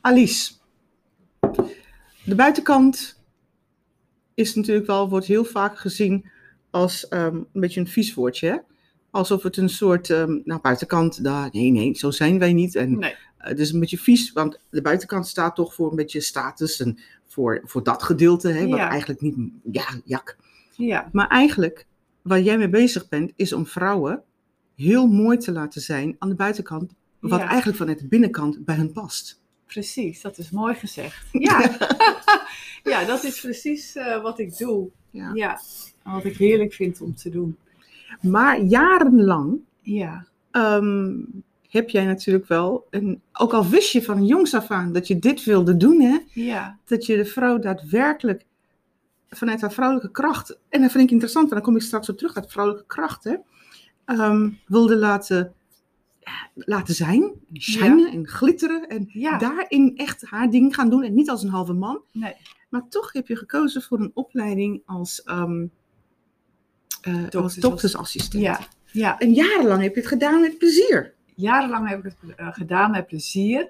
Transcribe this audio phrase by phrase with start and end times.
[0.00, 0.52] Alice.
[2.24, 3.20] De buitenkant
[4.34, 6.30] is natuurlijk wel, wordt heel vaak gezien
[6.70, 8.48] als ehm, een beetje een vies woordje.
[8.48, 8.56] Hè?
[9.10, 12.74] Alsof het een soort, ehm, nou buitenkant, daar, nee, nee, zo zijn wij niet.
[12.74, 13.10] En Nee.
[13.10, 16.80] eh, het is een beetje vies, want de buitenkant staat toch voor een beetje status
[16.80, 18.88] en voor, voor dat gedeelte, hè, wat Ja.
[18.88, 19.36] eigenlijk niet,
[19.72, 20.36] ja, jak.
[20.76, 21.86] Ja, Maar eigenlijk,
[22.22, 24.22] waar jij mee bezig bent, is om vrouwen
[24.76, 27.46] heel mooi te laten zijn aan de buitenkant, wat Ja.
[27.48, 29.39] eigenlijk vanuit de binnenkant bij hun past.
[29.72, 30.20] Precies.
[30.20, 31.26] Dat is mooi gezegd.
[31.46, 31.78] Ja,
[32.82, 34.88] ja dat is precies eh, wat ik doe.
[35.10, 35.30] Ja.
[35.34, 35.60] Ja,
[36.04, 37.56] wat ik heerlijk vind om te doen.
[38.20, 41.12] Maar jarenlang Ja, ehm,
[41.68, 45.18] heb jij natuurlijk wel, een, ook al wist je van jongs af aan dat je
[45.18, 48.44] dit wilde doen, hè, ja, dat je de vrouw daadwerkelijk
[49.28, 52.36] vanuit haar vrouwelijke kracht, en dat vind ik interessant, dan kom ik straks op terug,
[52.36, 53.36] uit vrouwelijke kracht, hè,
[54.04, 55.54] ehm, wilde laten,
[56.54, 57.22] laten zijn,
[57.54, 59.38] en shinen en glitteren en Ja.
[59.38, 62.00] daarin echt haar ding gaan doen en niet als een halve man.
[62.12, 62.34] nee.
[62.68, 65.48] Maar toch heb je gekozen voor een opleiding als, als
[67.30, 68.42] Doktersas- doktersassistent.
[68.42, 68.60] Ja,
[68.92, 69.18] ja.
[69.18, 71.14] En jarenlang heb je het gedaan met plezier.
[71.34, 73.68] Jarenlang heb ik het eh, gedaan met plezier.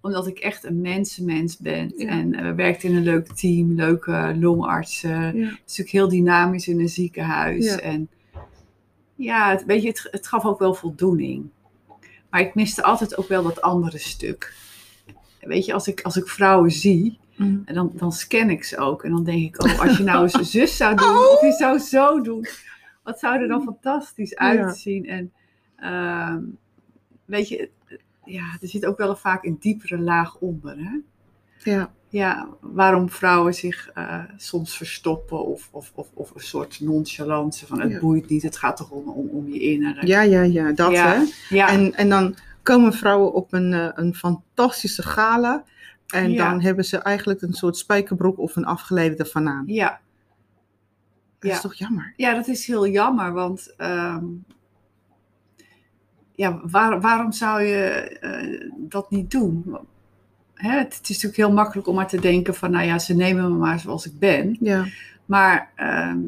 [0.00, 1.92] Omdat ik echt een mensenmens ben.
[1.96, 2.08] Ja.
[2.08, 5.10] En eh, we werkten in een leuk team, leuke longartsen.
[5.10, 5.46] Ja.
[5.46, 7.64] Het is natuurlijk heel dynamisch in een ziekenhuis.
[7.64, 7.78] Ja.
[7.78, 8.08] En
[9.14, 11.48] ja, het, weet je, het, het gaf ook wel voldoening.
[12.32, 14.54] Maar ik miste altijd ook wel dat andere stuk.
[15.40, 17.62] Weet je, als ik, als ik vrouwen zie, Mm.
[17.64, 19.04] en dan, dan scan ik ze ook.
[19.04, 21.32] En dan denk ik, oh, als je nou eens een zus zou doen, Oh.
[21.32, 22.46] of je zou zo doen,
[23.02, 24.36] wat zou er dan fantastisch Ja.
[24.36, 25.06] uitzien.
[25.06, 25.32] En
[25.76, 26.40] ehm,
[27.24, 27.70] weet je,
[28.24, 30.76] ja, er zit ook wel vaak een diepere laag onder.
[30.78, 30.98] Hè?
[31.70, 31.92] Ja.
[32.12, 37.80] Ja, waarom vrouwen zich eh, soms verstoppen of, of, of, of een soort nonchalance van
[37.80, 37.98] het Ja.
[38.00, 40.06] boeit niet, het gaat toch om, om, om je innere.
[40.06, 41.12] ja, ja, ja, dat Ja.
[41.14, 41.24] hè.
[41.56, 45.64] ja, En, en dan komen vrouwen op een, eh, een fantastische gala.
[46.06, 49.64] En dan hebben ze eigenlijk een soort spijkerbroek of een afgeleide ervan aan.
[49.66, 50.00] ja.
[51.38, 52.12] Dat is toch jammer?
[52.16, 54.24] Ja, dat is heel jammer, want ehm,
[56.32, 57.84] ja, waar, waarom zou je
[58.20, 59.76] eh, dat niet doen?
[60.62, 63.14] Hè, het, het is natuurlijk heel makkelijk om maar te denken van, nou ja, ze
[63.14, 64.56] nemen me maar zoals ik ben.
[64.60, 64.86] Ja.
[65.24, 66.18] Maar ehm,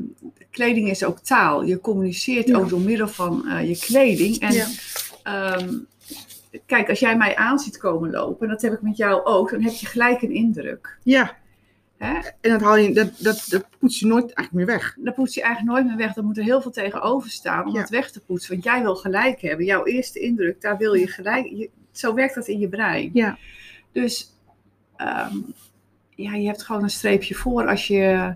[0.50, 1.64] kleding is ook taal.
[1.64, 2.56] Je communiceert Ja.
[2.56, 4.38] ook door middel van eh, je kleding.
[4.38, 4.66] En Ja.
[5.22, 5.72] ehm,
[6.66, 9.50] kijk, als jij mij aan ziet komen lopen, en dat heb ik met jou ook,
[9.50, 10.98] dan heb je gelijk een indruk.
[11.02, 11.36] ja.
[11.98, 12.14] Hè?
[12.40, 14.96] En dat, haal je, dat, dat, dat poets je nooit eigenlijk meer weg.
[14.98, 16.14] Dan poets je eigenlijk nooit meer weg.
[16.14, 17.80] Dan moet er heel veel tegenover staan om Ja.
[17.80, 18.52] het weg te poetsen.
[18.52, 19.66] Want jij wil gelijk hebben.
[19.66, 21.46] Jouw eerste indruk, daar wil je gelijk.
[21.46, 23.10] Je, zo werkt dat in je brein.
[23.12, 23.38] Ja.
[23.94, 24.32] Dus
[24.96, 25.36] ehm,
[26.10, 28.34] ja, je hebt gewoon een streepje voor als je,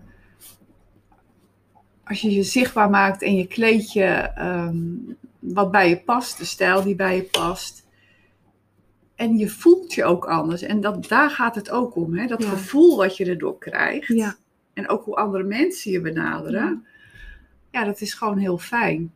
[2.04, 4.04] als je je zichtbaar maakt en je kleed je
[4.34, 4.76] ehm,
[5.38, 7.86] wat bij je past, de stijl die bij je past.
[9.14, 10.62] En je voelt je ook anders.
[10.62, 12.16] En dat, daar gaat het ook om.
[12.18, 12.26] Hè?
[12.26, 12.48] Dat Ja.
[12.48, 14.08] gevoel wat je erdoor krijgt.
[14.08, 14.36] Ja.
[14.74, 16.86] En ook hoe andere mensen je benaderen.
[17.70, 19.14] Ja, dat is gewoon heel fijn.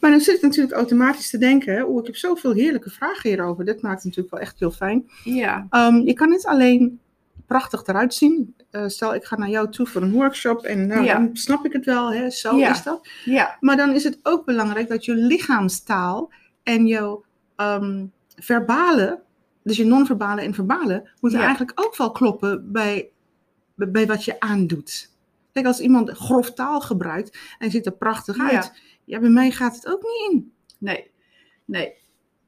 [0.00, 3.28] Maar dan zit ik natuurlijk automatisch te denken, hè, oeh, ik heb zoveel heerlijke vragen
[3.30, 3.64] hierover.
[3.64, 5.10] Dat maakt het natuurlijk wel echt heel fijn.
[5.24, 7.00] Ja, Ehm, je kan niet alleen
[7.46, 8.54] prachtig eruit zien.
[8.70, 11.12] Eh, stel, ik ga naar jou toe voor een workshop en nou, Ja.
[11.18, 12.70] dan snap ik het wel, hè, zo Ja.
[12.70, 13.08] is dat.
[13.24, 16.32] ja, Maar dan is het ook belangrijk dat je lichaamstaal
[16.62, 17.24] en jouw
[17.56, 18.04] ehm,
[18.36, 19.20] verbale,
[19.62, 21.46] dus je non-verbale en verbale, moeten Ja.
[21.46, 23.08] eigenlijk ook wel kloppen bij,
[23.74, 25.12] bij, wat je aandoet.
[25.52, 28.72] Kijk, als iemand grof taal gebruikt en ziet er prachtig uit,
[29.04, 30.52] ja, bij mij gaat het ook niet in.
[30.78, 31.10] nee,
[31.64, 31.92] nee,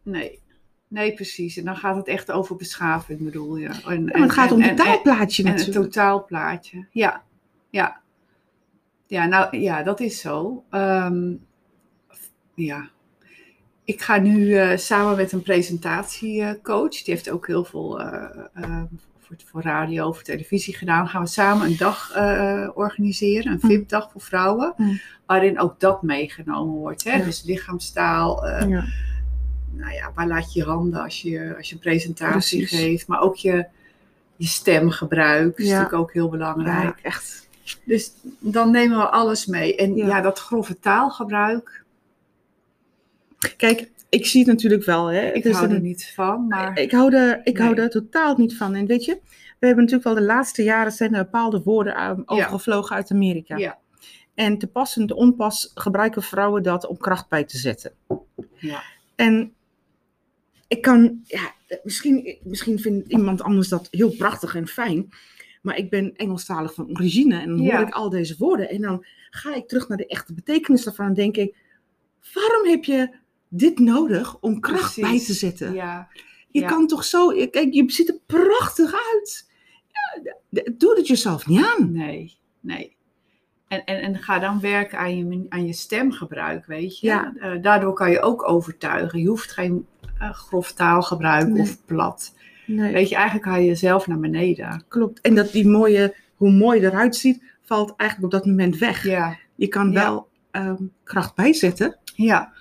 [0.02, 0.44] nee.
[0.88, 1.56] Nee, precies.
[1.56, 3.68] En dan gaat het echt over beschaving, bedoel je.
[3.68, 5.92] En, Ja, maar het gaat om het taalplaatje En, en het natuurlijk.
[5.92, 6.86] totaalplaatje.
[6.90, 7.22] Ja,
[7.70, 8.00] ja.
[9.06, 10.64] Ja, nou ja, dat is zo.
[10.70, 11.34] Ehm,
[12.54, 12.90] ja.
[13.84, 18.82] Ik ga nu eh, samen met een presentatiecoach, die heeft ook heel veel eh, eh,
[19.26, 23.66] voor, voor radio, voor televisie gedaan, gaan we samen een dag eh, organiseren, een Hm.
[23.66, 24.96] VIP-dag voor vrouwen, Hm.
[25.26, 27.04] waarin ook dat meegenomen wordt.
[27.04, 27.12] Hè?
[27.16, 27.24] Ja.
[27.24, 28.84] Dus lichaamstaal, Ja.
[29.70, 32.78] nou ja, waar laat je je handen als je, als je een presentatie Precies.
[32.78, 33.66] geeft, maar ook je,
[34.36, 35.70] je stemgebruik is Ja.
[35.72, 36.98] natuurlijk ook heel belangrijk.
[37.02, 37.48] Ja, echt.
[37.84, 39.76] Dus dan nemen we alles mee.
[39.76, 41.84] En ja, dat grove taalgebruik,
[43.56, 45.06] Kijk, ik zie het natuurlijk wel.
[45.06, 45.30] Hè.
[45.32, 48.74] ik hou er niet van, maar Ik hou, er, ik hou er totaal niet van.
[48.74, 49.18] En weet je,
[49.58, 53.56] we hebben natuurlijk wel de laatste jaren zijn er bepaalde woorden overgevlogen uit Amerika.
[53.56, 53.78] ja,
[54.34, 57.92] En te pas en te onpas gebruiken vrouwen dat om kracht bij te zetten.
[58.54, 58.82] ja,
[59.14, 59.52] En
[60.68, 61.52] ik kan, ja,
[61.82, 65.08] misschien, misschien vindt iemand anders dat heel prachtig en fijn.
[65.62, 67.76] Maar ik ben Engelstalig van origine en dan Ja.
[67.76, 68.68] hoor ik al deze woorden.
[68.68, 71.56] En dan ga ik terug naar de echte betekenis daarvan en denk ik,
[72.34, 73.10] waarom heb je
[73.48, 75.74] dit nodig om kracht bij te zetten?
[75.74, 76.08] ja,
[76.50, 76.66] Je Ja.
[76.68, 79.50] kan toch zo, kijk, je ziet er prachtig uit.
[80.50, 81.92] Ja, doe het jezelf niet aan.
[81.92, 82.96] Nee, nee.
[83.68, 87.06] En, en, en ga dan werken aan je, aan je stemgebruik, weet je.
[87.06, 87.32] Ja.
[87.40, 89.20] Eh, daardoor kan je ook overtuigen.
[89.20, 89.86] Je hoeft geen
[90.18, 91.62] eh, grof taalgebruik Nee.
[91.62, 92.34] of plat.
[92.66, 94.84] Nee, Weet je, eigenlijk haal je jezelf naar beneden.
[94.88, 95.20] klopt.
[95.20, 99.04] En dat die mooie, hoe mooi je eruit ziet, valt eigenlijk op dat moment weg.
[99.04, 102.52] Ja, Je kan wel ehm, kracht bijzetten ja,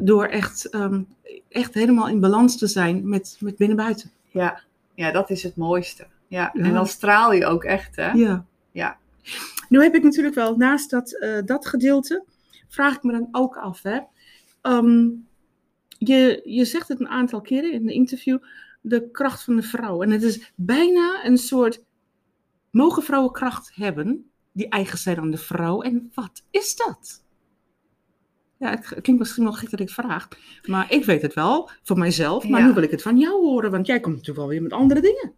[0.00, 1.02] door echt, ehm,
[1.48, 4.10] echt helemaal in balans te zijn met, met binnen-buiten.
[4.30, 4.62] ja.
[4.96, 6.06] Ja, dat is het mooiste.
[6.28, 6.50] Ja.
[6.52, 6.62] Ja.
[6.62, 8.10] En dan straal je ook echt, hè?
[8.10, 8.44] Ja.
[8.72, 8.98] Ja.
[9.68, 12.24] Nu heb ik natuurlijk wel, naast dat, eh, dat gedeelte,
[12.68, 13.98] vraag ik me dan ook af, hè.
[14.60, 15.08] Ehm,
[15.98, 18.38] je, je zegt het een aantal keren in de interview,
[18.80, 20.02] de kracht van de vrouw.
[20.02, 21.84] En het is bijna een soort,
[22.70, 25.82] mogen vrouwen kracht hebben, die eigen zijn aan de vrouw?
[25.82, 27.23] En wat is dat?
[28.64, 30.28] Ja, het klinkt misschien wel gek dat ik het vraag,
[30.66, 32.48] maar ik weet het wel, voor mijzelf.
[32.48, 32.66] Maar Ja.
[32.66, 35.00] nu wil ik het van jou horen, want jij komt natuurlijk wel weer met andere
[35.00, 35.32] dingen.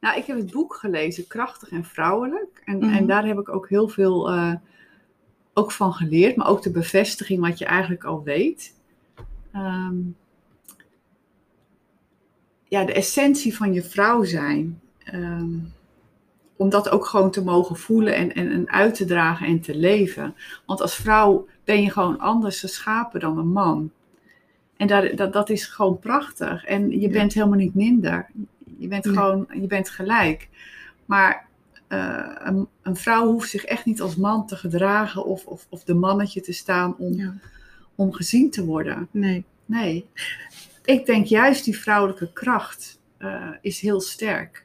[0.00, 2.62] Nou, ik heb het boek gelezen, Krachtig en Vrouwelijk.
[2.64, 2.94] En, Mhm.
[2.94, 4.54] en daar heb ik ook heel veel eh,
[5.54, 8.74] ook van geleerd, maar ook de bevestiging wat je eigenlijk al weet.
[9.52, 9.94] Ehm,
[12.68, 14.80] ja, de essentie van je vrouw zijn.
[15.04, 15.54] Ehm,
[16.56, 19.74] om dat ook gewoon te mogen voelen en, en, en uit te dragen en te
[19.76, 20.34] leven.
[20.66, 23.90] Want als vrouw ben je gewoon anders geschapen dan een man.
[24.76, 26.64] En daar, dat, dat is gewoon prachtig.
[26.64, 27.08] En je Ja.
[27.08, 28.26] bent helemaal niet minder.
[28.78, 30.48] Je bent gewoon, je bent gelijk.
[31.04, 31.46] Maar
[31.88, 35.84] eh, een, een vrouw hoeft zich echt niet als man te gedragen of, of, of
[35.84, 37.34] de mannetje te staan om, Ja.
[37.94, 39.08] om gezien te worden.
[39.10, 39.44] Nee.
[39.66, 40.06] Nee.
[40.84, 44.64] Ik denk juist die vrouwelijke kracht eh, is heel sterk.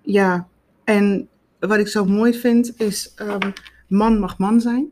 [0.00, 0.48] Ja,
[0.84, 3.50] en wat ik zo mooi vind is, ehm,
[3.86, 4.90] man mag man zijn.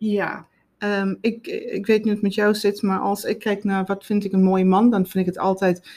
[0.00, 0.48] Ja,
[0.78, 3.84] Ehm, ik, ik weet niet hoe het met jou zit, maar als ik kijk naar
[3.84, 5.88] wat vind ik een mooie man, dan vind ik het altijd,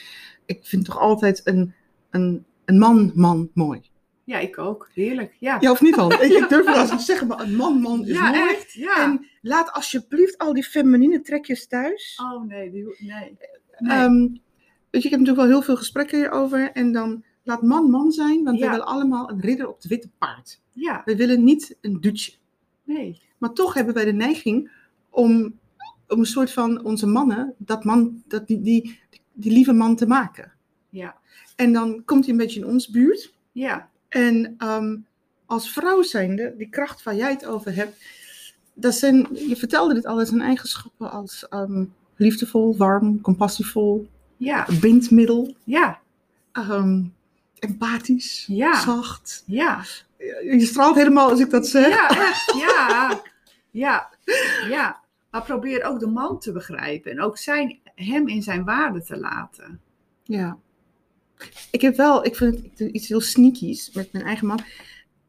[0.46, 1.74] ik vind toch altijd een,
[2.10, 3.80] een, een man, man mooi.
[4.24, 4.90] ja ik ook.
[4.94, 5.36] Heerlijk.
[5.38, 6.12] Ja, Ja, of niet dan?
[6.24, 8.40] ik, ik durf wel eens te zeggen, maar een man, man is Ja, mooi.
[8.50, 8.72] echt.
[8.72, 9.02] Ja.
[9.02, 12.20] En laat alsjeblieft al die feminine trekjes thuis.
[12.22, 13.36] Oh nee, die, nee.
[13.78, 13.92] nee.
[13.98, 14.18] Ehm,
[14.90, 16.70] weet je, ik heb natuurlijk wel heel veel gesprekken hierover.
[16.72, 20.08] En dan laat man man zijn, want we willen allemaal een ridder op het witte
[20.18, 20.60] paard.
[20.72, 22.32] ja, We willen niet een dutje.
[22.84, 23.22] nee.
[23.44, 24.70] Maar toch hebben wij de neiging
[25.10, 25.58] om,
[26.08, 28.98] om een soort van onze mannen, dat man, dat die, die,
[29.32, 30.52] die lieve man te maken.
[30.88, 31.16] Ja,
[31.56, 33.32] En dan komt hij een beetje in ons buurt.
[33.52, 34.96] ja, En ehm,
[35.46, 38.04] als vrouw zijnde, die kracht waar jij het over hebt,
[38.74, 41.84] dat zijn, je vertelde dit al, dat zijn eigenschappen als ehm,
[42.16, 46.00] liefdevol, warm, compassievol, ja, bindmiddel, ja,
[46.52, 47.02] ehm,
[47.58, 48.80] empathisch, Ja.
[48.80, 49.42] zacht.
[49.46, 49.84] ja.
[50.42, 51.88] Je straalt helemaal als ik dat zeg.
[51.88, 52.54] Ja, echt.
[52.58, 53.22] Ja,
[53.74, 54.10] ja,
[54.68, 55.02] ja.
[55.30, 59.16] Maar probeer ook de man te begrijpen en ook zijn, hem in zijn waarde te
[59.18, 59.80] laten.
[60.22, 60.58] Ja.
[61.70, 64.60] Ik heb wel, ik vind het iets heel sneakies met mijn eigen man.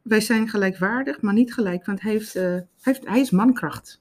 [0.02, 4.00] Wij zijn gelijkwaardig, maar niet gelijk, want hij, heeft, eh, hij, heeft, hij is mankracht.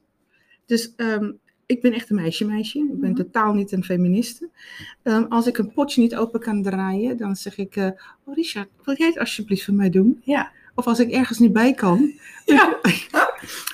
[0.65, 1.31] Dus ehm,
[1.65, 2.79] ik ben echt een meisje-meisje.
[2.79, 3.19] Ik ben Mhm.
[3.21, 4.49] totaal niet een feministe.
[5.03, 7.89] Ehm, als ik een potje niet open kan draaien, dan zeg ik: eh,
[8.23, 10.21] Oh, Richard, wil jij het alsjeblieft voor mij doen?
[10.23, 10.51] Ja.
[10.75, 12.11] Of als ik ergens niet bij kan.
[12.45, 12.79] Ja.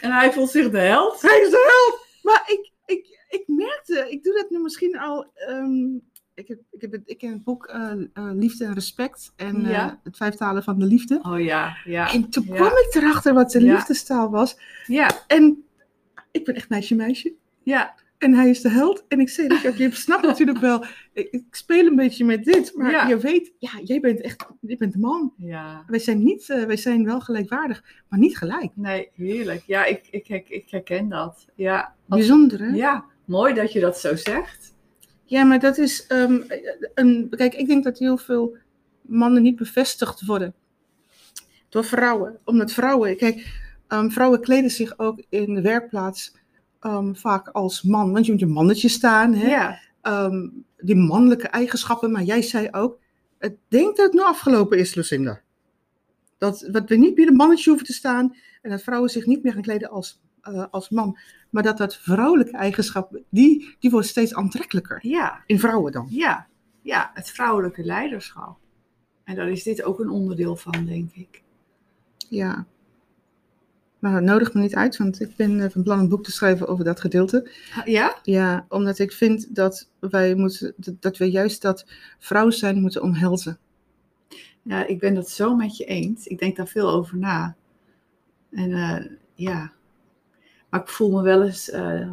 [0.01, 1.21] En hij voelt zich de held.
[1.21, 2.07] Hij is de held!
[2.23, 5.31] Maar ik, ik, ik merkte, ik doe dat nu misschien al.
[5.35, 5.95] ehm,
[6.33, 9.61] ik, heb, ik, heb het, ik ken het boek eh, eh, Liefde en Respect en
[9.61, 9.99] Ja.
[10.03, 11.19] het vijf talen van de liefde.
[11.21, 12.13] Oh ja, ja.
[12.13, 12.55] En toen Ja.
[12.55, 14.57] kwam ik erachter wat de liefdestaal was.
[14.87, 15.63] Ja, En
[16.31, 17.33] ik ben echt meisje-meisje.
[17.63, 19.05] ja, En hij is de held.
[19.07, 22.71] En ik zei, Richard, je snapt natuurlijk wel, ik, speel een beetje met dit.
[22.75, 23.07] Maar Ja.
[23.07, 25.33] je weet, ja, jij bent echt, je bent de man.
[25.37, 25.83] ja.
[25.87, 28.71] Wij zijn, niet, eh, wij zijn wel gelijkwaardig, maar niet gelijk.
[28.75, 29.63] Nee, heerlijk.
[29.67, 31.45] Ja, ik, ik, ik, ik herken dat.
[31.55, 31.81] Ja.
[31.81, 32.67] Als- Bijzonder, hè?
[32.75, 34.73] ja, mooi dat je dat zo zegt.
[35.23, 36.41] Ja, maar dat is ehm,
[36.93, 37.27] een.
[37.29, 38.57] Kijk, ik denk dat heel veel
[39.01, 40.53] mannen niet bevestigd worden
[41.69, 42.39] door vrouwen.
[42.45, 46.39] Omdat vrouwen, kijk, ehm, vrouwen kleden zich ook in de werkplaats
[46.81, 48.11] ehm, vaak als man.
[48.11, 49.47] Want je moet je mannetje staan, hè?
[49.49, 50.47] Ja, Ehm,
[50.77, 52.11] die mannelijke eigenschappen.
[52.11, 52.99] Maar jij zei ook,
[53.39, 55.41] ik denk dat het nu afgelopen is, Lucinda.
[56.37, 59.43] Dat, dat we niet meer een mannetje hoeven te staan en dat vrouwen zich niet
[59.43, 61.17] meer gaan kleden als, eh, als man.
[61.49, 64.99] Maar dat dat vrouwelijke eigenschappen, die, die worden steeds aantrekkelijker.
[65.07, 66.07] ja, In vrouwen dan.
[66.09, 66.47] ja.
[66.83, 68.57] Ja, het vrouwelijke leiderschap.
[69.23, 71.43] En daar is dit ook een onderdeel van, denk ik.
[72.29, 72.65] Ja.
[74.01, 76.67] Maar nodig me niet uit, want ik ben eh, van plan een boek te schrijven
[76.67, 77.51] over dat gedeelte.
[77.85, 78.19] Ja?
[78.23, 81.85] Ja, omdat ik vind dat wij moeten, dat- we juist dat
[82.19, 83.59] vrouw zijn moeten omhelzen.
[84.61, 86.27] Ja, ik ben dat zo met je eens.
[86.27, 87.55] Ik denk daar veel over na.
[88.51, 89.71] En eh, ja,
[90.69, 92.09] maar ik voel me wel eens, eh,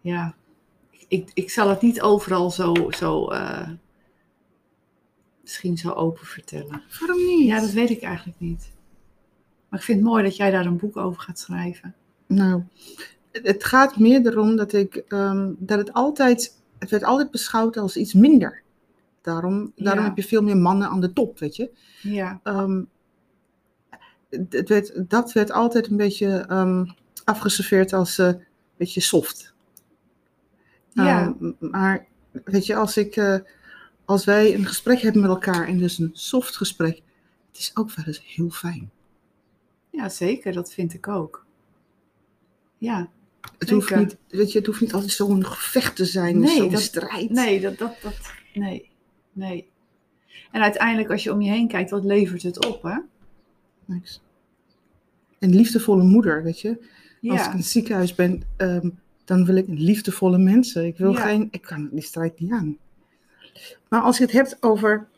[0.00, 0.34] ja,
[1.08, 3.28] ik, ik, zal het niet overal zo, zo
[5.42, 6.82] misschien zo open vertellen.
[7.00, 7.46] Waarom niet?
[7.46, 8.72] Ja, dat weet ik eigenlijk niet.
[9.74, 11.94] Maar ik vind het mooi dat jij daar een boek over gaat schrijven.
[12.26, 12.62] Nou,
[13.32, 17.96] het- gaat meer erom dat ik ehm, dat het altijd, het werd altijd beschouwd als
[17.96, 18.62] iets minder.
[19.22, 20.08] Daarom, daarom Ja.
[20.08, 21.70] heb je veel meer mannen aan de top, weet je.
[22.02, 22.82] Ja, Ehm,
[24.48, 26.84] het werd, dat werd altijd een beetje ehm,
[27.24, 28.40] afgeserveerd als eh, een
[28.76, 29.54] beetje soft.
[30.92, 32.06] ja, maar
[32.44, 33.36] weet je, als, ik, eh,
[34.04, 37.02] als wij een gesprek hebben met elkaar en dus een soft gesprek,
[37.48, 38.90] het is ook wel eens heel fijn.
[39.96, 40.52] Ja, zeker.
[40.52, 41.44] Dat vind ik ook.
[42.78, 43.08] Ja,
[43.58, 46.76] Het hoeft, niet, weet je, het hoeft niet altijd zo'n gevecht te zijn, Nee, zo'n
[46.76, 47.30] strijd.
[47.30, 48.16] nee, dat, dat, dat,
[48.54, 48.90] nee,
[49.32, 49.68] nee.
[50.50, 52.98] En uiteindelijk, als je om je heen kijkt, wat levert het op, hè?
[53.84, 54.20] Niks.
[55.38, 56.68] Een liefdevolle moeder, weet je.
[56.68, 56.80] Als
[57.20, 58.90] ik Ja, in het ziekenhuis ben, ehm,
[59.24, 60.86] dan wil ik liefdevolle mensen.
[60.86, 61.20] Ik wil Ja.
[61.26, 62.76] geen, ik kan die strijd niet aan.
[63.88, 65.08] Maar als je het hebt over,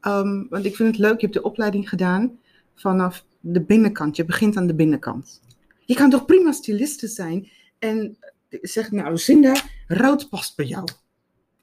[0.00, 2.38] ehm, want ik vind het leuk, je hebt de opleiding gedaan
[2.74, 4.16] vanaf de binnenkant.
[4.16, 5.40] Je begint aan de binnenkant.
[5.84, 8.16] Je kan toch prima styliste zijn en
[8.48, 9.54] zeg, nou Zinda,
[9.86, 10.84] rood past bij jou.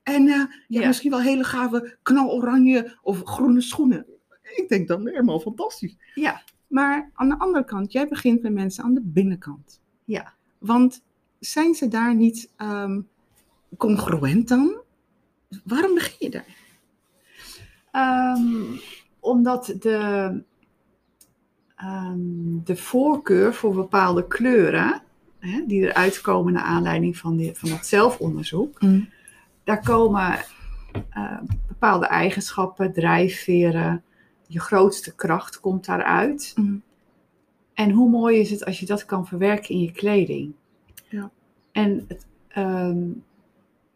[0.03, 0.87] En eh, ja, Ja.
[0.87, 4.05] misschien wel hele gave knaloranje of groene schoenen.
[4.55, 5.95] Ik denk dan helemaal fantastisch.
[6.15, 9.81] ja, Maar aan de andere kant, jij begint met mensen aan de binnenkant.
[10.05, 10.33] ja.
[10.57, 11.03] Want
[11.39, 13.01] zijn ze daar niet ehm,
[13.77, 14.81] congruent dan?
[15.63, 16.45] Waarom begin je daar?
[17.91, 18.63] Ehm,
[19.19, 20.43] omdat de,
[21.79, 25.01] ehm, de voorkeur voor bepaalde kleuren,
[25.39, 28.79] hè, die eruit komen naar aanleiding van, die, van dat zelfonderzoek,
[29.63, 30.39] daar komen
[31.09, 34.03] eh, bepaalde eigenschappen, drijfveren,
[34.47, 36.53] je grootste kracht komt daaruit.
[36.55, 36.81] Mm.
[37.73, 40.53] En hoe mooi is het als je dat kan verwerken in je kleding?
[41.09, 41.31] Ja.
[41.71, 43.07] En het, ehm,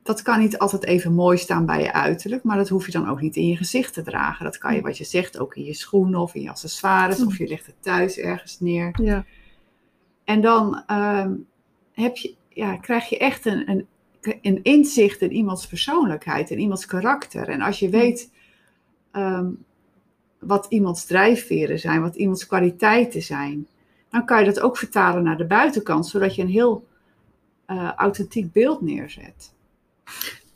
[0.03, 3.09] dat kan niet altijd even mooi staan bij je uiterlijk, maar dat hoef je dan
[3.09, 4.45] ook niet in je gezicht te dragen.
[4.45, 4.85] Dat kan je, Mm.
[4.85, 7.27] wat je zegt, ook in je schoenen of in je accessoires, Mm.
[7.27, 8.99] of je legt het thuis ergens neer.
[9.01, 9.25] Ja.
[10.23, 11.33] En dan ehm,
[11.91, 13.87] heb je, ja, krijg je echt een, een,
[14.41, 17.49] een inzicht in iemands persoonlijkheid, in iemands karakter.
[17.49, 18.31] En als je weet
[19.11, 19.49] ehm,
[20.39, 23.67] wat iemands drijfveren zijn, wat iemands kwaliteiten zijn,
[24.09, 26.87] dan kan je dat ook vertalen naar de buitenkant, zodat je een heel
[27.65, 29.53] eh, authentiek beeld neerzet.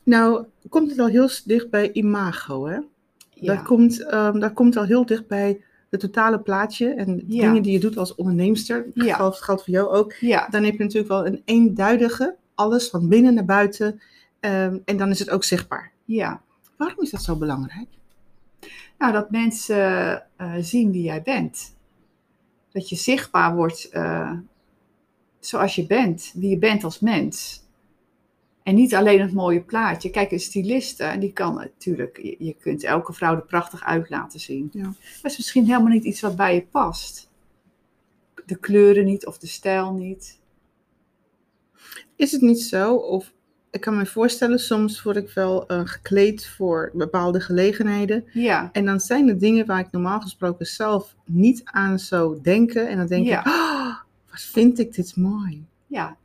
[0.04, 2.80] Nou, komt het al heel dicht bij imago, hè?
[3.30, 3.98] Ja, Dat, komt,
[4.42, 7.42] dat komt al heel dicht bij het totale plaatje en Ja.
[7.48, 8.86] dingen die je doet als onderneemster.
[8.94, 9.16] Dat Ja.
[9.16, 10.14] geldt, geldt voor jou ook.
[10.14, 14.02] ja, Dan heb je natuurlijk wel een eenduidige, alles van binnen naar buiten.
[14.40, 15.92] ehm, en dan is het ook zichtbaar.
[16.06, 16.42] ja.
[16.78, 17.88] Waarom is dat zo belangrijk?
[18.98, 21.76] Nou, dat mensen eh, zien wie jij bent.
[22.72, 24.32] Dat je zichtbaar wordt eh,
[25.40, 27.64] zoals je bent, wie je bent als mens.
[28.68, 30.10] En niet alleen het mooie plaatje.
[30.10, 34.40] Kijk, een styliste, die kan natuurlijk, je, je kunt elke vrouw er prachtig uit laten
[34.40, 34.70] zien.
[34.72, 34.84] Ja.
[35.22, 37.30] Dat is misschien helemaal niet iets wat bij je past.
[38.46, 40.40] De kleuren niet of de stijl niet.
[42.16, 42.96] Is het niet zo?
[42.96, 43.34] Of
[43.72, 48.26] ik kan me voorstellen, soms word ik wel eh, gekleed voor bepaalde gelegenheden.
[48.34, 52.88] Ja, En dan zijn er dingen waar ik normaal gesproken zelf niet aan zou denken.
[52.90, 53.40] En dan denk Ja.
[53.40, 53.96] ik, "Oh,
[54.30, 55.66] wat vind ik dit mooi.
[55.88, 56.18] ja,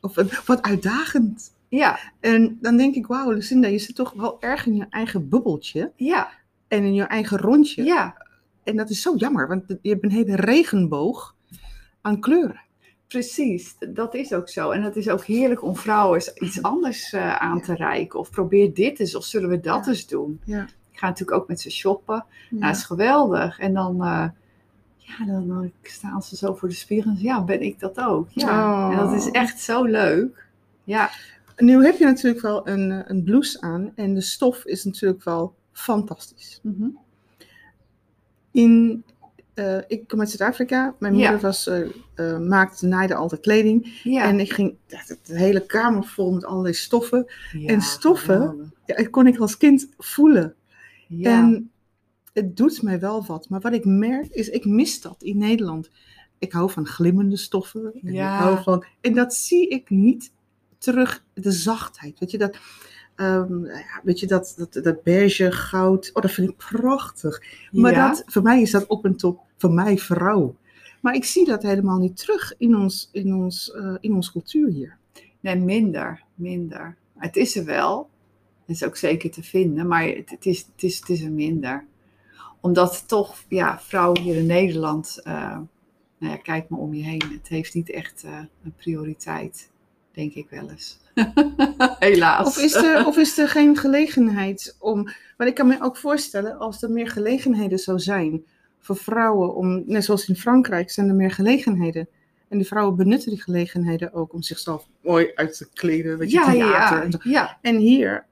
[0.00, 0.14] Of
[0.46, 1.54] wat uitdagend.
[1.76, 5.28] Ja, En dan denk ik, wauw, Lucinda, je zit toch wel erg in je eigen
[5.28, 5.92] bubbeltje.
[5.96, 6.30] ja,
[6.68, 7.84] En in je eigen rondje.
[7.84, 8.26] ja.
[8.64, 11.34] En dat is zo jammer, want je hebt een hele regenboog
[12.00, 12.60] aan kleuren.
[13.06, 14.70] Precies, dat is ook zo.
[14.70, 18.18] En het is ook heerlijk om vrouwen iets anders eh, aan te reiken.
[18.18, 19.90] Of probeer dit eens, of zullen we dat Ja.
[19.90, 20.40] eens doen.
[20.44, 20.62] Ja.
[20.92, 22.14] Ik ga natuurlijk ook met ze shoppen.
[22.14, 22.24] Ja.
[22.50, 23.58] Nou, dat is geweldig.
[23.58, 24.28] En dan, eh,
[24.98, 28.28] ja, dan, dan staan ze zo voor de spiegel en ja, ben ik dat ook?
[28.30, 28.48] Ja,
[28.86, 28.90] Oh.
[28.92, 30.46] en dat is echt zo leuk.
[30.84, 31.10] Ja,
[31.62, 35.24] Nu heb je natuurlijk wel een, eh, een blouse aan en de stof is natuurlijk
[35.24, 36.60] wel fantastisch.
[36.62, 36.88] mhm.
[38.50, 39.04] In,
[39.54, 40.94] eh, ik kom uit Zuid-Afrika.
[40.98, 41.30] Mijn Ja.
[41.30, 44.00] moeder was, eh, maakte, naaide altijd kleding.
[44.02, 44.24] ja.
[44.24, 47.26] En ik ging de hele kamer vol met allerlei stoffen.
[47.52, 48.72] Ja, en stoffen?
[48.86, 50.54] Ja, kon ik als kind voelen.
[51.08, 51.70] Ja, En
[52.32, 53.48] het doet mij wel wat.
[53.48, 55.90] Maar wat ik merk is, ik mis dat in Nederland.
[56.38, 57.92] Ik hou van glimmende stoffen.
[58.02, 60.32] En, ik hou van, en dat zie ik niet
[60.82, 61.24] terug.
[61.34, 62.18] De zachtheid.
[62.18, 62.58] Weet je, dat,
[63.14, 66.10] ehm, ja, weet je, dat, dat, dat beige goud.
[66.12, 67.42] Oh, dat vind ik prachtig.
[67.70, 68.08] Maar ja.
[68.08, 69.40] dat, voor mij is dat op en top.
[69.56, 70.56] Voor mij vrouw.
[71.00, 74.68] Maar ik zie dat helemaal niet terug in ons, in ons, eh, in ons cultuur
[74.68, 74.96] hier.
[75.40, 76.96] Nee, minder, minder.
[77.16, 78.10] Het is er wel.
[78.66, 81.32] Het is ook zeker te vinden, maar het, het, is, het, is, het is er
[81.32, 81.84] minder.
[82.60, 85.58] Omdat toch, ja, vrouwen hier in Nederland, eh,
[86.18, 87.22] nou ja, kijk maar om je heen.
[87.32, 89.70] Het heeft niet echt eh, een prioriteit.
[90.12, 90.98] Denk ik wel eens.
[91.98, 92.46] Helaas.
[92.46, 95.08] Of is, er, of is er geen gelegenheid om.
[95.36, 98.44] Maar ik kan me ook voorstellen, als er meer gelegenheden zou zijn
[98.80, 102.08] voor vrouwen, om, net zoals in Frankrijk, zijn er meer gelegenheden.
[102.48, 106.36] En die vrouwen benutten die gelegenheden ook om zichzelf mooi uit te kleden, weet je,
[106.36, 107.58] ja, theater ja, ja.
[107.62, 108.26] En hier,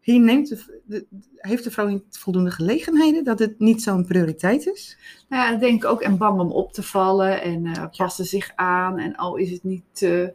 [0.00, 4.66] hier neemt de, de- heeft de vrouw niet voldoende gelegenheden, dat het niet zo'n prioriteit
[4.66, 4.96] is?
[5.28, 6.00] Nou ja, denk ik ook.
[6.00, 8.98] En bang om op te vallen en eh, passen zich aan.
[8.98, 10.32] En al is het niet te...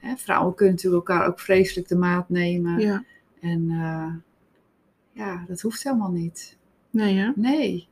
[0.00, 2.78] hè, vrouwen kunnen natuurlijk elkaar ook vreselijk de maat nemen.
[2.80, 3.04] Ja.
[3.40, 4.12] En eh,
[5.12, 6.56] ja, dat hoeft helemaal niet.
[6.90, 7.30] Nee, hè?
[7.34, 7.88] Nee.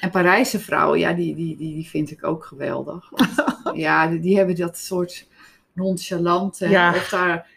[0.00, 3.10] En Parijse vrouwen, ja, die, die, die, die vind ik ook geweldig.
[3.10, 3.34] Want,
[3.78, 5.28] ja, die, die hebben dat soort
[5.72, 6.90] nonchalante, Ja.
[6.94, 7.50] of, daar,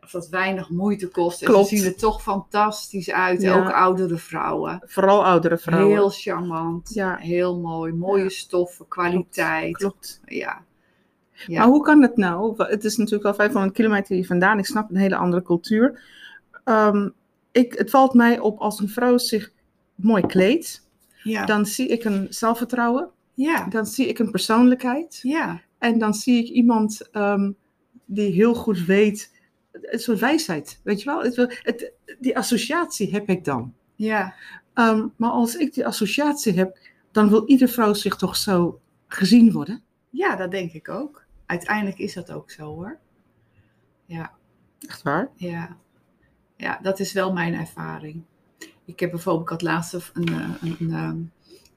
[0.00, 1.42] of dat weinig moeite kost.
[1.42, 3.42] En ze zien er toch fantastisch uit.
[3.42, 3.58] Ja.
[3.58, 4.82] Ook oudere vrouwen.
[4.86, 5.92] Vooral oudere vrouwen.
[5.92, 7.16] Heel charmant, Ja.
[7.16, 9.76] heel mooi, mooie stoffen, kwaliteit.
[9.76, 10.20] Klopt.
[10.24, 10.64] Ja.
[11.46, 11.58] Ja.
[11.58, 12.54] Maar hoe kan het nou?
[12.64, 14.58] Het is natuurlijk al 500 kilometer hier vandaan.
[14.58, 16.02] Ik snap een hele andere cultuur.
[16.64, 17.08] Ehm,
[17.52, 19.52] ik, het valt mij op als een vrouw zich
[19.94, 20.88] mooi kleedt.
[21.22, 21.44] ja.
[21.44, 23.08] Dan zie ik een zelfvertrouwen.
[23.34, 23.66] ja.
[23.68, 25.18] Dan zie ik een persoonlijkheid.
[25.22, 25.60] Ja.
[25.78, 27.50] En dan zie ik iemand ehm,
[28.04, 29.30] die heel goed weet.
[29.72, 30.80] Een soort wijsheid.
[30.84, 31.22] Weet je wel?
[31.22, 33.74] Het, het, die associatie heb ik dan.
[33.96, 34.34] Ja.
[34.74, 36.78] Ehm, maar als ik die associatie heb,
[37.12, 39.82] dan wil iedere vrouw zich toch zo gezien worden.
[40.10, 41.21] ja, dat denk ik ook.
[41.52, 42.98] Uiteindelijk is dat ook zo hoor.
[44.04, 44.32] Ja.
[44.88, 45.30] Echt waar?
[45.34, 45.76] Ja.
[46.56, 48.22] ja, dat is wel mijn ervaring.
[48.84, 51.16] Ik heb bijvoorbeeld, ik had laatst een, een, een, ehm,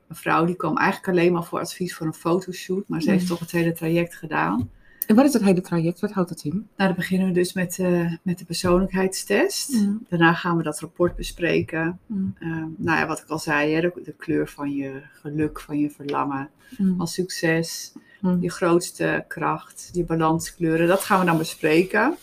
[0.07, 3.23] een vrouw die kwam eigenlijk alleen maar voor advies voor een fotoshoot, maar ze heeft
[3.23, 3.29] Mm.
[3.29, 4.69] toch het hele traject gedaan.
[5.07, 5.99] En wat is het hele traject?
[5.99, 6.51] Wat houdt het in?
[6.51, 9.73] Nou, dan beginnen we dus met, eh, met de persoonlijkheidstest.
[9.73, 10.05] Mm.
[10.09, 11.99] Daarna gaan we dat rapport bespreken.
[12.05, 12.35] Mm.
[12.39, 15.79] Ehm, nou ja, wat ik al zei, hè, de, de kleur van je geluk, van
[15.79, 16.97] je verlangen, Mm.
[16.97, 17.93] van succes,
[18.39, 20.87] je grootste kracht, je balanskleuren.
[20.87, 22.15] Dat gaan we dan bespreken.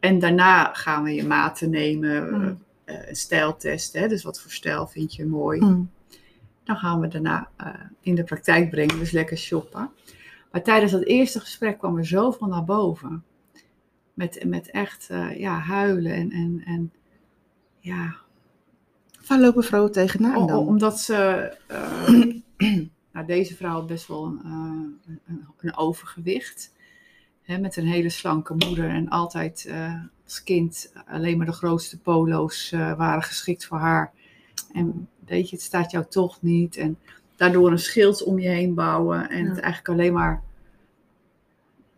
[0.00, 3.92] En daarna gaan we je maten nemen, eh, een stijltest.
[3.92, 5.60] Hè, dus wat voor stijl vind je mooi.
[6.64, 7.68] Dan gaan we daarna eh,
[8.00, 9.90] in de praktijk brengen, dus lekker shoppen.
[10.54, 13.24] Maar tijdens dat eerste gesprek kwam er zoveel naar boven.
[14.12, 16.92] Met, met echt eh, ja, huilen en, en, en
[17.78, 18.16] ja,
[19.26, 20.66] Waar lopen vrouwen tegenaan dan?
[20.66, 21.16] omdat ze,
[21.66, 22.08] eh,
[23.12, 26.72] nou, deze vrouw had best wel een, eh, een, een overgewicht.
[27.42, 29.72] Hè, met een hele slanke moeder en altijd
[30.24, 34.12] als kind alleen maar de grootste polo's waren geschikt voor haar.
[34.72, 36.76] En weet je, het staat jou toch niet.
[36.76, 36.98] En
[37.36, 39.30] daardoor een schild om je heen bouwen.
[39.30, 39.48] En Ja.
[39.50, 40.42] het eigenlijk alleen maar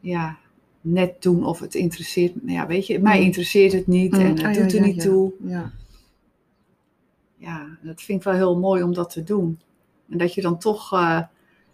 [0.01, 0.37] ja,
[0.81, 2.33] net doen of het interesseert.
[2.47, 5.33] Ja, weet je, mij interesseert het niet Mm, en het ah, doet er niet toe
[5.45, 5.73] Ja.
[7.37, 9.61] ja, dat vind ik wel heel mooi om dat te doen.
[10.11, 11.21] En dat je dan toch, eh,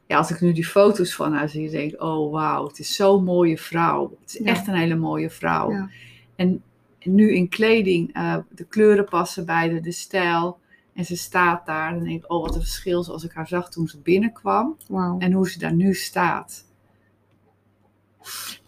[0.06, 2.94] ja, als ik nu die foto's van haar zie, denk ik, oh wauw, het is
[2.94, 4.16] zo'n mooie vrouw.
[4.20, 4.44] Het is Ja.
[4.46, 5.70] echt een hele mooie vrouw.
[5.70, 5.90] Ja.
[6.36, 6.62] En
[7.04, 10.58] nu in kleding, eh, de kleuren passen bij de, de stijl.
[10.94, 11.94] En ze staat daar.
[11.94, 14.76] Dan denk ik, oh wat een verschil zoals ik haar zag toen ze binnenkwam.
[15.18, 16.64] En hoe ze daar nu staat.
[18.20, 18.60] Geeft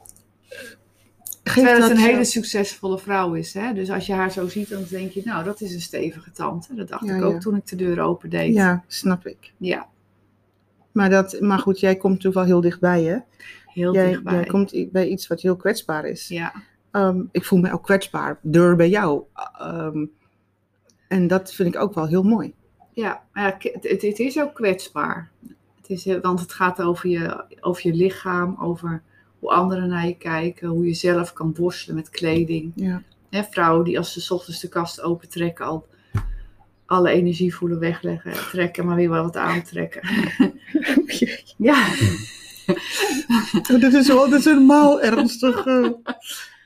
[1.67, 3.55] Terwijl het dat een hele succesvolle vrouw is.
[3.55, 3.75] Hè?
[3.75, 6.75] Dus als je haar zo ziet, dan denk je, nou dat is een stevige tante.
[6.75, 7.39] Dat dacht Ja, ik ook ja.
[7.39, 8.55] toen ik de deur opendeed.
[8.55, 9.53] Ja, snap ik.
[9.57, 9.89] ja
[10.93, 13.19] Maar, dat, maar goed, jij komt wel heel dichtbij, hè?
[13.67, 14.35] heel Jij, dichtbij.
[14.35, 16.29] jij komt bij iets wat heel kwetsbaar is.
[16.29, 16.53] Ja,
[16.95, 19.23] Ehm, ik voel me ook kwetsbaar door bij jou.
[19.59, 20.07] Ehm,
[21.15, 22.55] en dat vind ik ook wel heel mooi.
[22.93, 25.31] ja, maar ja, het, het, is ook kwetsbaar.
[25.77, 29.03] Het is, heel- want het gaat over je, over je lichaam, over
[29.39, 32.73] hoe anderen naar je kijken, hoe je zelf kan worstelen met kleding.
[32.75, 33.03] Ja.
[33.31, 35.87] Hè, vrouwen die als ze 's ochtends de kast opentrekken al
[36.87, 40.09] alle energie voelen wegleggen, trekken, maar weer wel wat aantrekken.
[41.69, 41.87] ja,
[43.81, 45.67] dat is wel dat is helemaal ernstig.
[45.67, 45.91] eh.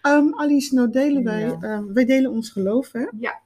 [0.02, 1.56] Ehm, Alice, nou delen wij, Ja.
[1.60, 3.06] ehm, wij delen ons geloof, hè?
[3.18, 3.40] Ja.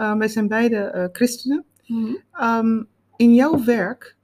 [0.00, 1.64] Ehm, wij zijn beide eh, christenen.
[1.86, 2.14] Mhm.
[2.32, 2.82] Ehm,
[3.16, 4.16] in jouw werk,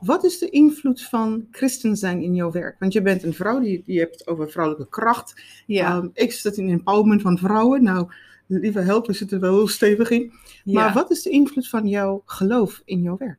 [0.00, 2.76] wat is de invloed van christen zijn in jouw werk?
[2.78, 5.42] Want je bent een vrouw, die, die hebt het over vrouwelijke kracht.
[5.66, 7.82] ja, Ehm, ik zit in empowerment van vrouwen.
[7.82, 8.08] Nou,
[8.46, 10.32] lieve help, we zitten er wel heel stevig in.
[10.64, 10.72] ja.
[10.84, 13.38] Maar wat is de invloed van jouw geloof in jouw werk?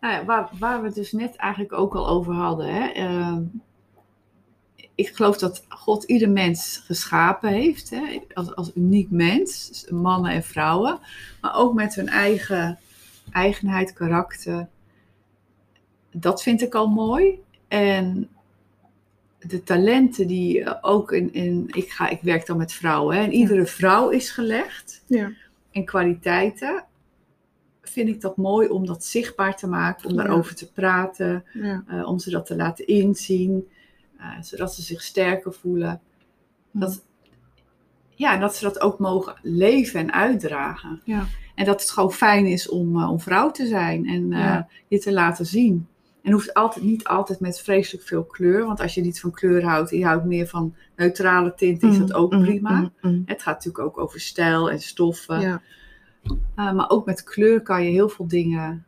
[0.00, 2.66] Nou ja, waar, waar we het dus net eigenlijk ook al over hadden.
[2.74, 2.92] Hè?
[4.98, 7.90] Ik geloof dat God ieder mens geschapen heeft.
[7.90, 8.18] Hè?
[8.34, 9.68] Als, als uniek mens.
[9.68, 10.98] dus Mannen en vrouwen.
[11.40, 12.78] Maar ook met hun eigen
[13.32, 14.68] eigenheid, karakter.
[16.12, 17.40] Dat vind ik al mooi.
[17.68, 18.28] En
[19.38, 21.32] de talenten die ook in...
[21.32, 23.16] in ik, ga, ik werk dan met vrouwen.
[23.16, 23.22] Hè?
[23.22, 25.02] En iedere vrouw is gelegd.
[25.06, 25.32] Ja.
[25.72, 26.84] En kwaliteiten
[27.82, 30.22] vind ik dat mooi om dat zichtbaar te maken, om Ja.
[30.22, 31.84] daarover te praten, Ja.
[31.88, 33.68] eh, om ze dat te laten inzien.
[34.18, 36.00] Eh, zodat ze zich sterker voelen.
[36.70, 36.80] Mm.
[36.80, 37.04] Dat,
[38.08, 41.00] ja, en dat ze dat ook mogen leven en uitdragen.
[41.04, 41.26] Ja.
[41.54, 44.68] En dat het gewoon fijn is om, eh, om vrouw te zijn en eh, Ja.
[44.88, 45.86] je te laten zien.
[46.22, 48.66] En hoeft altijd, niet altijd met vreselijk veel kleur.
[48.66, 51.98] Want als je niet van kleur houdt en je houdt meer van neutrale tinten, is
[51.98, 52.70] dat ook Mm, prima.
[52.80, 53.22] mm, mm.
[53.26, 55.40] Het gaat natuurlijk ook over stijl en stoffen.
[55.40, 55.62] Ja.
[56.56, 58.86] Uh, maar ook met kleur kan je heel veel dingen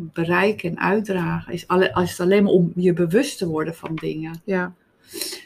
[0.00, 1.52] bereiken en uitdragen.
[1.52, 4.40] Is, alle, is het alleen maar om je bewust te worden van dingen.
[4.44, 4.74] Ja.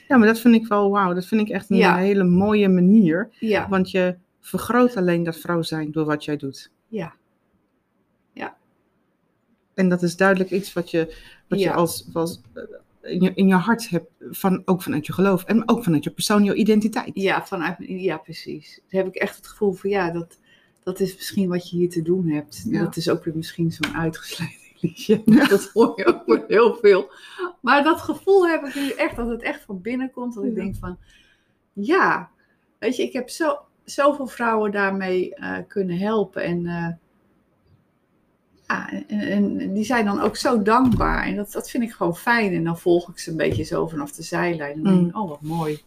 [0.09, 1.15] ja, maar dat vind ik wel wauw.
[1.15, 1.97] Dat vind ik echt een Ja.
[1.97, 3.29] hele mooie manier.
[3.39, 6.71] Ja, Want je vergroot alleen dat vrouw zijn door wat jij doet.
[6.89, 7.15] ja,
[9.75, 11.17] En dat is duidelijk iets wat je,
[11.49, 11.73] wat je Ja.
[11.73, 15.45] als, als eh, in, je, in je hart hebt, van, ook vanuit je geloof.
[15.45, 17.11] En ook vanuit je persoon, je identiteit.
[17.15, 18.81] ja, vanuit, ja, precies.
[18.89, 20.39] Heb ik echt het gevoel van ja, dat,
[20.83, 22.65] dat is misschien wat je hier te doen hebt.
[22.67, 22.83] Ja.
[22.83, 25.23] Dat is ook weer misschien zo'n uitgesleten liedje.
[25.49, 27.11] Dat hoor je ook weer heel veel.
[27.61, 30.35] Maar dat gevoel heb ik nu echt, dat het echt van binnen komt.
[30.35, 30.63] Dat ik Ja.
[30.63, 30.99] denk van
[31.73, 32.31] ja,
[32.79, 36.43] weet je, ik heb zo, zoveel vrouwen daarmee eh, kunnen helpen.
[36.43, 36.89] En, eh,
[38.67, 41.25] ja, en, en die zijn dan ook zo dankbaar.
[41.25, 42.53] En dat, dat vind ik gewoon fijn.
[42.55, 44.73] En dan volg ik ze een beetje zo vanaf de zijlijn.
[44.75, 45.83] En dan denk ik, oh wat mooi.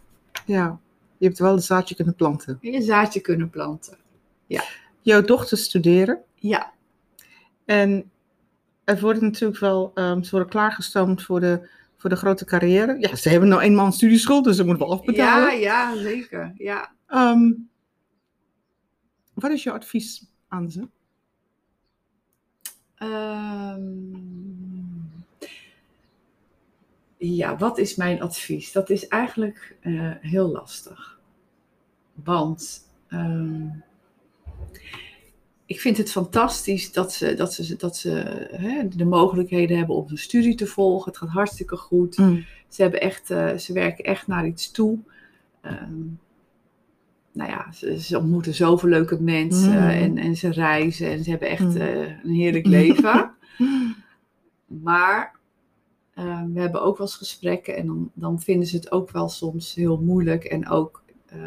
[0.46, 0.80] Ja,
[1.18, 2.58] je hebt wel een zaadje kunnen planten.
[2.62, 3.98] Je zaadje kunnen planten.
[5.06, 6.22] Jouw dochters studeren.
[6.36, 6.74] Ja,
[7.66, 8.12] En
[8.84, 12.96] er wordt natuurlijk wel, ehm, ze worden klaargestoomd voor de, voor de grote carrière.
[13.00, 15.60] Ja, ze hebben nou eenmaal een studieschuld, dus ze moeten wel ja, afbetalen.
[15.60, 16.54] ja, zeker.
[16.58, 16.94] Ja.
[17.08, 17.52] Ehm,
[19.34, 20.88] wat is jouw advies aan ze?
[22.96, 23.82] Ehm,
[27.18, 28.72] ja, wat is mijn advies?
[28.72, 31.20] Dat is eigenlijk eh, heel lastig.
[32.14, 32.90] Want
[35.66, 38.10] ik vind het fantastisch dat ze, dat ze, dat ze
[38.52, 41.12] hè, de mogelijkheden hebben om een studie te volgen.
[41.12, 42.18] Het gaat hartstikke goed.
[42.18, 42.46] Mm.
[42.68, 45.00] Ze, hebben echt, eh, ze werken echt naar iets toe.
[45.62, 46.02] Ehm,
[47.32, 49.90] nou ja, ze, ze ontmoeten zoveel leuke mensen Mm.
[49.90, 51.78] en, en ze reizen en ze hebben echt Mm.
[51.78, 53.32] eh, een heerlijk leven.
[54.84, 55.36] maar
[56.14, 59.30] eh, we hebben ook wel eens gesprekken en dan, dan vinden ze het ook wel
[59.30, 60.44] soms heel moeilijk.
[60.44, 61.40] En ook eh,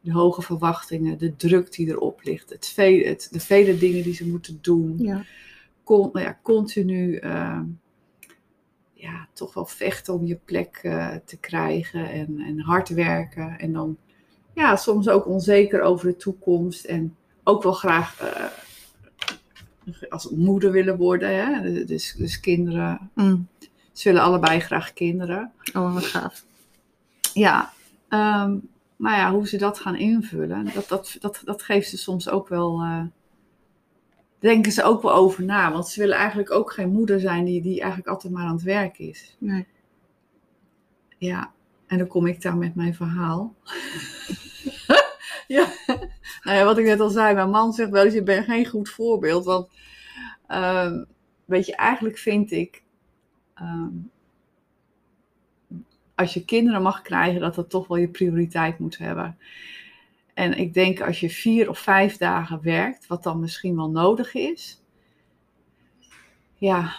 [0.00, 4.14] de hoge verwachtingen, de druk die erop ligt, het vele, het, de vele dingen die
[4.14, 5.24] ze moeten doen Ja.
[5.84, 7.60] con, nou ja, continu eh,
[8.92, 13.58] ja, toch wel vechten om je plek eh, te krijgen en, en hard werken.
[13.58, 13.96] En dan
[14.54, 18.44] ja, soms ook onzeker over de toekomst en ook wel graag eh,
[20.08, 21.36] als moeder willen worden.
[21.36, 21.84] Hè?
[21.84, 23.48] Dus, dus kinderen, Mm.
[23.92, 25.52] ze willen allebei graag kinderen.
[25.74, 26.44] Oh, wat gaaf.
[27.34, 27.72] Ja,
[28.08, 28.56] ehm,
[28.98, 32.48] maar ja, hoe ze dat gaan invullen, dat, dat, dat, dat geeft ze soms ook
[32.48, 32.80] wel.
[32.80, 33.04] eh,
[34.38, 35.72] denken ze ook wel over na.
[35.72, 38.62] Want ze willen eigenlijk ook geen moeder zijn die, die eigenlijk altijd maar aan het
[38.62, 39.36] werk is.
[39.38, 39.66] Nee.
[41.18, 41.52] Ja,
[41.86, 43.54] en dan kom ik daar met mijn verhaal.
[45.56, 45.66] ja,
[46.42, 48.66] nou ja, wat ik net al zei, mijn man zegt wel eens: je bent geen
[48.66, 49.44] goed voorbeeld.
[49.44, 49.68] Want,
[50.46, 51.04] ehm,
[51.44, 52.82] weet je, eigenlijk vind ik.
[53.54, 53.88] ehm,
[56.18, 59.38] als je kinderen mag krijgen, dat dat toch wel je prioriteit moet hebben.
[60.34, 64.34] En ik denk als je vier of vijf dagen werkt, wat dan misschien wel nodig
[64.34, 64.82] is.
[66.54, 66.94] Ja,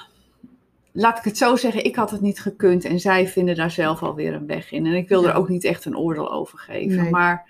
[0.92, 4.04] laat ik het zo zeggen, ik had het niet gekund en zij vinden daar zelf
[4.04, 4.86] alweer een weg in.
[4.86, 7.02] En ik wil er ook niet echt een oordeel over geven.
[7.02, 7.12] Nee.
[7.12, 7.50] Maar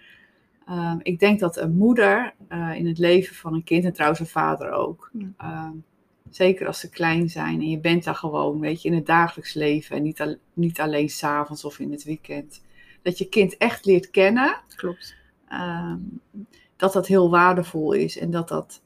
[0.65, 4.19] ehm, ik denk dat een moeder eh, in het leven van een kind, en trouwens
[4.19, 5.73] een vader ook, Ja.
[6.29, 9.53] Zeker als ze klein zijn en je bent daar gewoon, weet je, in het dagelijks
[9.53, 12.61] leven en niet, al- niet alleen s'avonds of in het weekend,
[13.01, 15.15] dat je kind echt leert kennen Klopt.
[15.47, 15.97] ehm,
[16.75, 18.81] dat dat heel waardevol is en dat dat,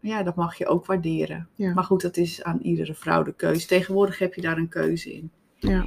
[0.00, 1.48] ja, dat mag je ook waarderen.
[1.54, 1.72] Ja.
[1.74, 3.66] Maar goed, dat is aan iedere vrouw de keuze.
[3.66, 5.30] Tegenwoordig heb je daar een keuze in.
[5.56, 5.86] Ja.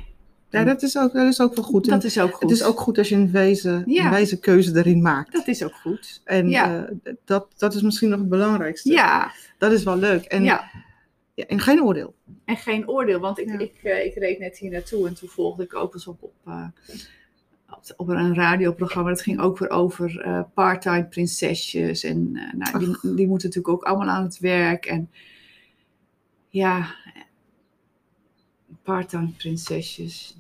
[0.60, 1.86] Ja, dat is ook, dat is ook wel goed.
[1.86, 2.42] Dat is ook goed.
[2.42, 4.04] Het is ook goed als je een wijze, Ja.
[4.06, 5.32] een wijze keuze erin maakt.
[5.32, 6.22] Dat is ook goed.
[6.24, 6.86] En Ja.
[7.04, 8.92] eh, dat, dat is misschien nog het belangrijkste.
[8.92, 10.24] Ja, Dat is wel leuk.
[10.24, 10.70] En, ja.
[11.34, 12.16] ja, en geen oordeel.
[12.46, 15.64] En geen oordeel, want ik, ik, eh, ik reed net hier naartoe en toen volgde
[15.64, 16.66] ik ook eens op, op, eh,
[17.70, 19.10] op, op een radioprogramma.
[19.10, 22.04] Dat ging ook weer over part-time prinsesjes.
[22.04, 24.86] En nou, die, die moeten natuurlijk ook allemaal aan het werk.
[24.86, 25.10] En
[26.50, 26.96] ja,
[28.84, 30.36] part-time prinsesjes.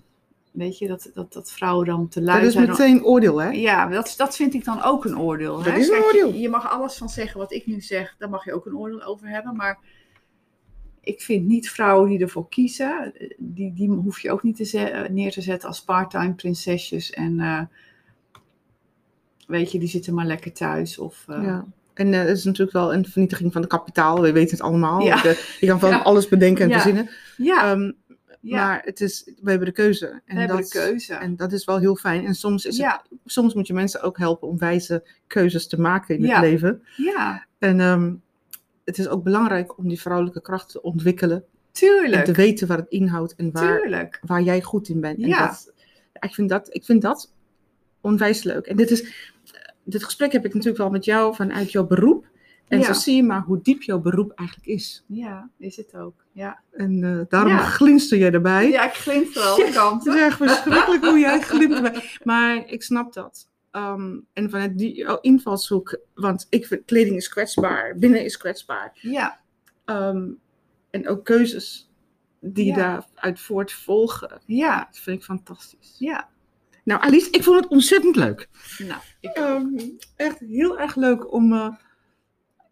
[0.53, 3.49] Weet je, dat, dat, dat vrouwen dan te lui Dat is meteen oordeel, hè?
[3.49, 5.55] Ja, dat, dat vind ik dan ook een oordeel.
[5.55, 5.77] Dat hè?
[5.77, 6.33] is een Kijk, oordeel.
[6.33, 8.75] Je, je mag alles van zeggen wat ik nu zeg, daar mag je ook een
[8.77, 9.55] oordeel over hebben.
[9.55, 9.79] Maar
[11.01, 15.31] ik vind niet vrouwen die ervoor kiezen, die, die hoef je ook niet te neer
[15.31, 17.11] te zetten als part-time prinsesjes.
[17.11, 17.61] En eh,
[19.47, 20.97] weet je, die zitten maar lekker thuis.
[20.97, 21.65] Of, eh, Ja.
[21.93, 24.21] En eh, het is natuurlijk wel een vernietiging van het kapitaal.
[24.21, 25.01] We weten het allemaal.
[25.01, 25.21] Ja.
[25.21, 25.97] De- je kan van Ja.
[25.99, 27.09] alles bedenken en verzinnen.
[27.37, 27.91] ja, Ehm,
[28.45, 30.07] Ja, Maar het is, we hebben de keuze.
[30.07, 31.13] En we hebben dat, de keuze.
[31.13, 32.25] En dat is wel heel fijn.
[32.25, 35.79] En soms, is ja, het, soms moet je mensen ook helpen om wijze keuzes te
[35.81, 36.83] maken in het leven.
[36.97, 38.13] ja, En ehm,
[38.85, 41.37] het is ook belangrijk om die vrouwelijke kracht te ontwikkelen.
[41.37, 42.25] En tuurlijk.
[42.25, 44.19] te weten waar het inhoudt en waar, Tuurlijk.
[44.25, 45.21] waar jij goed in bent.
[45.21, 45.47] En Ja.
[45.47, 45.71] dat,
[46.13, 47.31] ja, ik, vind dat, ik vind dat
[48.01, 48.65] onwijs leuk.
[48.65, 49.27] En dit, is,
[49.83, 52.25] dit gesprek heb ik natuurlijk wel met jou vanuit jouw beroep.
[52.73, 52.85] En Ja.
[52.85, 55.03] zo zie je maar hoe diep jouw beroep eigenlijk is.
[55.07, 56.25] Ja, is het ook.
[56.31, 57.57] Ja, En eh, daarom Ja.
[57.57, 58.69] glinster jij erbij.
[58.69, 59.65] ja ik glinster alle
[59.97, 62.03] Het is echt verschrikkelijk hoe jij glimt erbij.
[62.23, 63.49] Maar ik snap dat.
[63.71, 68.91] Ehm, en vanuit die jouw invalshoek, want ik vind kleding is kwetsbaar, binnen is kwetsbaar.
[69.01, 69.39] Ja,
[69.85, 70.27] Ehm,
[70.89, 71.91] en ook keuzes
[72.39, 72.75] die Ja.
[72.75, 74.41] daaruit voortvolgen.
[74.45, 75.95] ja, Dat vind ik fantastisch.
[75.99, 76.29] ja.
[76.83, 78.49] Nou, Alice, ik vond het ontzettend leuk.
[78.77, 79.67] Nou, ik Ehm,
[80.15, 81.67] echt heel erg leuk om, eh,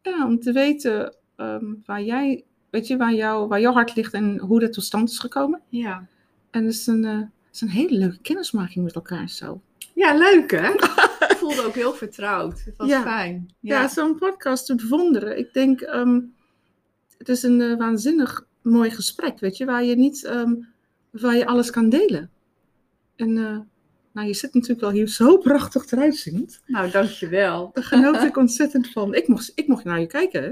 [0.02, 4.14] ja, om te weten ehm, waar jij, weet je, waar, jou, waar jouw hart ligt
[4.14, 5.62] en hoe dat tot stand is gekomen.
[5.70, 6.08] ja.
[6.52, 9.62] En het is een, eh, het is een hele leuke kennismaking met elkaar zo.
[9.96, 10.72] Ja, leuk hè?
[11.32, 12.64] Ik voelde ook heel vertrouwd.
[12.66, 13.02] Het was Ja.
[13.02, 13.54] fijn.
[13.60, 15.38] Ja, Ja, zo'n podcast doet wonderen.
[15.38, 16.20] Ik denk, ehm,
[17.18, 20.54] het is een eh, waanzinnig mooi gesprek, weet je, waar je niet, ehm,
[21.10, 22.30] waar je alles kan delen.
[23.16, 23.58] En eh,
[24.13, 26.62] nou, je zit natuurlijk wel hier zo prachtig eruit ziet.
[26.65, 27.69] nou dankjewel.
[27.74, 29.13] Daar genoot ik ontzettend van.
[29.13, 30.52] Ik mocht, ik mocht naar je kijken, hè?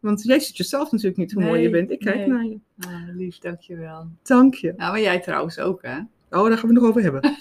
[0.00, 1.90] Want jij ziet jezelf natuurlijk niet hoe mooi je bent.
[1.90, 2.26] Ik kijk nee.
[2.26, 2.58] naar je.
[2.74, 4.08] Nou, lief, dankjewel.
[4.22, 4.72] Dank je.
[4.76, 5.98] Nou, maar jij trouwens ook hè?
[6.30, 7.20] Oh, daar gaan we het nog over hebben.